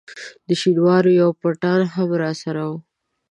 [0.47, 2.77] د شینوارو یو پټان هم راسره وو.